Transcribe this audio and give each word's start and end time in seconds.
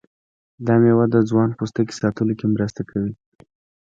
دا 0.65 0.75
میوه 0.83 1.05
د 1.13 1.15
ځوان 1.29 1.49
پوستکي 1.57 1.93
ساتلو 2.01 2.33
کې 2.39 2.45
مرسته 2.55 2.81
کوي. 2.89 3.13